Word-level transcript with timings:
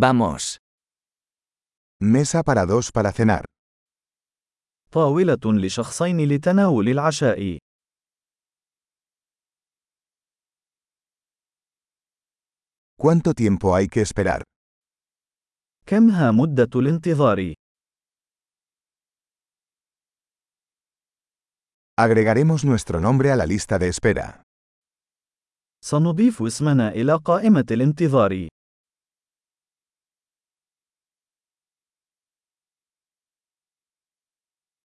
Vamos. 0.00 0.57
Mesa 1.99 2.43
para 2.43 2.65
dos 2.65 2.91
para 2.93 3.11
cenar. 3.11 3.45
طاولة 4.91 5.39
لشخصين 5.45 6.27
لتناول 6.27 6.89
العشاء. 6.89 7.57
¿Cuánto 12.97 13.33
tiempo 13.33 13.75
hay 13.75 13.87
que 13.87 14.01
esperar? 14.01 14.43
كم 15.85 16.09
ها 16.09 16.31
مدة 16.31 16.69
الانتظار؟ 16.75 17.53
Agregaremos 21.97 22.63
nuestro 22.63 23.01
nombre 23.01 23.31
a 23.31 23.35
la 23.35 23.45
lista 23.45 23.77
de 23.77 23.89
espera. 23.89 24.41
سنضيف 25.83 26.41
اسمنا 26.41 26.89
إلى 26.89 27.15
قائمة 27.15 27.65
الانتظار. 27.71 28.47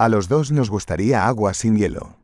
A 0.00 0.08
los 0.08 0.28
dos 0.28 0.52
nos 0.52 0.68
gustaría 0.70 1.26
agua 1.26 1.54
sin 1.54 1.76
hielo. 1.76 2.20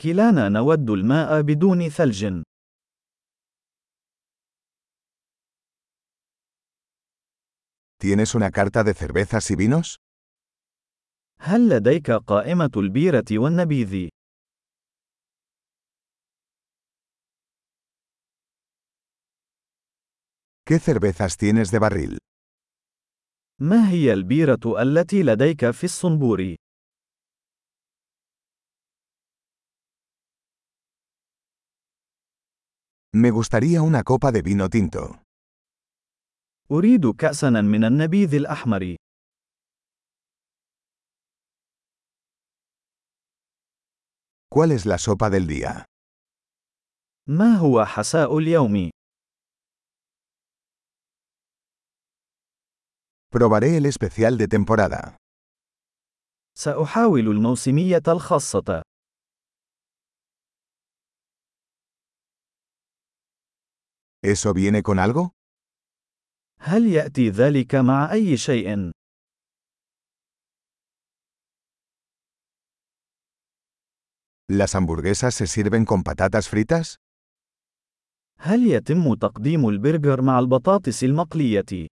كلانا 0.00 0.48
نود 0.48 0.90
الماء 0.90 1.40
بدون 1.42 1.88
ثلج. 1.88 2.42
¿Tienes 8.00 8.34
una 8.34 8.50
carta 8.50 8.84
de 8.84 8.94
cervezas 8.94 9.50
y 9.50 9.56
vinos? 9.56 9.96
هل 11.40 11.68
لديك 11.68 12.10
قائمة 12.10 12.70
البيرة 12.76 13.24
والنبيذ؟ 13.32 14.08
¿Qué 20.66 20.78
cervezas 20.78 21.36
tienes 21.36 21.70
de 21.70 21.78
barril? 21.78 22.18
ما 23.61 23.89
هي 23.89 24.13
البيرة 24.13 24.81
التي 24.81 25.23
لديك 25.23 25.71
في 25.71 25.83
الصنبور؟ 25.83 26.55
Me 33.15 33.29
gustaría 33.29 33.81
una 33.83 34.03
copa 34.03 34.31
de 34.31 34.41
vino 34.41 34.69
tinto. 34.69 35.19
أريد 36.71 37.07
كأساً 37.15 37.49
من 37.49 37.83
النبيذ 37.83 38.35
الأحمر. 38.35 38.95
¿Cuál 44.49 44.71
es 44.71 44.85
la 44.85 44.97
sopa 44.97 45.29
del 45.29 45.47
día? 45.47 45.85
ما 47.27 47.55
هو 47.57 47.85
حساء 47.85 48.37
اليوم؟ 48.37 48.92
Probaré 53.33 53.77
el 53.77 53.87
especial 53.87 54.37
de 54.37 54.47
temporada. 54.47 55.17
سأحاول 56.57 57.27
الموسمية 57.27 58.01
الخاصة. 58.07 58.81
¿Eso 64.23 64.53
viene 64.53 64.83
con 64.83 64.99
algo? 64.99 65.31
هل 66.59 66.87
يأتي 66.87 67.29
ذلك 67.29 67.75
مع 67.75 68.11
أي 68.11 68.37
شيء؟ 68.37 68.91
¿Las 74.47 74.75
hamburguesas 74.75 75.33
se 75.33 75.47
sirven 75.47 75.85
con 75.85 76.03
patatas 76.03 76.49
fritas? 76.49 76.97
هل 78.39 78.67
يتم 78.67 79.13
تقديم 79.13 79.69
البرجر 79.69 80.21
مع 80.21 80.39
البطاطس 80.39 81.03
المقلية؟ 81.03 81.92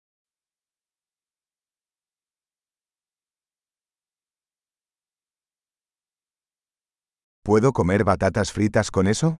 ¿Puedo 7.46 7.72
comer 7.72 8.02
batatas 8.02 8.50
fritas 8.50 8.90
con 8.90 9.06
eso? 9.06 9.36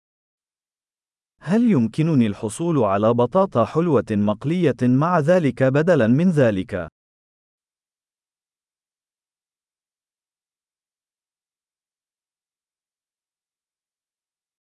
هل 1.41 1.71
يمكنني 1.71 2.27
الحصول 2.27 2.79
على 2.85 3.15
بطاطا 3.15 3.65
حلوة 3.65 4.05
مقلية 4.11 4.77
مع 4.83 5.19
ذلك 5.19 5.63
بدلاً 5.63 6.07
من 6.07 6.31
ذلك؟ 6.31 6.89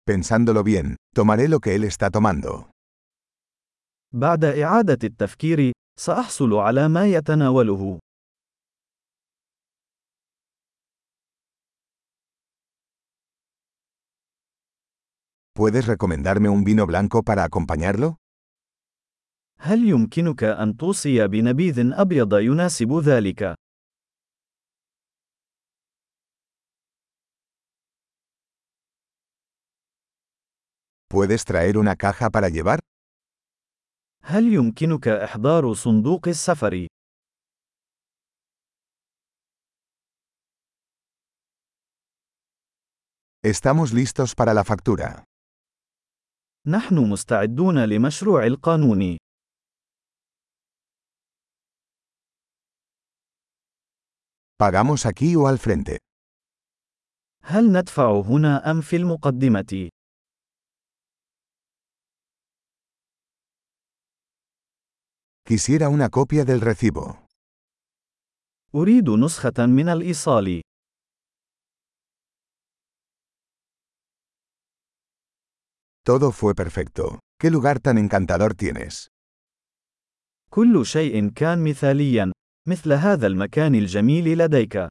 Pensándolo 0.05 0.63
bien, 0.63 0.95
tomaré 1.15 1.47
lo 1.47 1.59
que 1.59 1.75
él 1.75 1.83
está 1.83 2.11
tomando. 2.11 2.69
بعد 4.11 4.45
إعادة 4.45 4.99
التفكير، 5.03 5.71
سأحصل 5.99 6.53
على 6.53 6.87
ما 6.87 7.07
يتناوله. 7.07 7.99
¿Puedes 15.54 15.86
recomendarme 15.86 16.48
un 16.48 16.62
vino 16.64 16.86
blanco 16.86 17.22
para 17.22 17.44
acompañarlo? 17.44 18.16
هل 19.60 19.88
يمكنك 19.88 20.44
أن 20.44 20.76
توصي 20.76 21.26
بنبيذ 21.28 21.92
أبيض 21.92 22.34
يناسب 22.34 22.92
ذلك؟ 23.04 23.54
¿Puedes 31.08 31.44
traer 31.44 31.76
una 31.78 31.96
caja 31.96 32.30
para 32.30 32.48
llevar? 32.48 32.78
هل 34.22 34.54
يمكنك 34.54 35.08
إحضار 35.08 35.74
صندوق 35.74 36.28
السفر؟ 36.28 36.86
Estamos 43.42 43.92
listos 43.92 44.34
para 44.34 44.52
la 44.54 44.64
factura. 44.64 45.24
نحن 46.67 47.09
مستعدون 47.09 47.85
لمشروع 47.85 48.45
القانون. 48.45 49.17
¿Pagamos 54.57 55.05
aquí 55.05 55.35
o 55.35 55.47
al 55.47 55.57
frente? 55.57 55.97
هل 57.43 57.71
ندفع 57.71 58.21
هنا 58.21 58.71
أم 58.71 58.81
في 58.81 58.95
المقدمة؟ 58.95 59.89
Quisiera 65.45 65.89
una 65.89 66.09
copia 66.09 66.45
del 66.45 66.61
recibo. 66.61 67.27
أريد 68.75 69.09
نسخة 69.09 69.65
من 69.65 69.89
الإيصال. 69.89 70.61
Todo 76.05 76.33
fue 76.33 76.53
perfecto. 76.53 77.19
¿Qué 77.39 77.49
lugar 77.49 77.79
tan 77.79 77.97
encantador 77.97 78.55
tienes? 78.55 79.07
كل 80.49 80.85
شيء 80.85 81.29
كان 81.29 81.63
مثاليا، 81.63 82.31
مثل 82.67 82.93
هذا 82.93 83.27
المكان 83.27 83.75
الجميل 83.75 84.37
لديك. 84.37 84.87